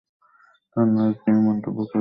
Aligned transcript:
তার 0.71 0.85
নাচ 0.87 1.15
নিয়ে 1.23 1.41
মন্তব্য 1.47 1.77
করেছিলাম। 1.79 1.89